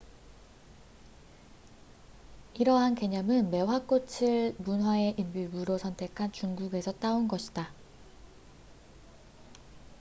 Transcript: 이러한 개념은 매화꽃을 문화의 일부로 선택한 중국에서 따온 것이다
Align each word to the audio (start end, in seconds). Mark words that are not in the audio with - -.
이러한 2.55 2.95
개념은 2.95 3.51
매화꽃을 3.51 4.55
문화의 4.57 5.13
일부로 5.15 5.77
선택한 5.77 6.31
중국에서 6.31 6.91
따온 6.91 7.27
것이다 7.27 7.71